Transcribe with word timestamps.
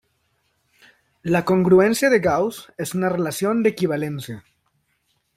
La 1.21 1.45
congruencia 1.45 2.09
de 2.09 2.17
Gauss 2.17 2.73
es 2.75 2.95
una 2.95 3.07
relación 3.07 3.61
de 3.61 3.69
equivalencia. 3.69 4.43